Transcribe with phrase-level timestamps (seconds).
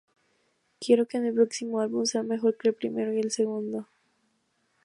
[0.83, 3.87] Quiero que mi próximo álbum sea mejor que el primero y el segundo.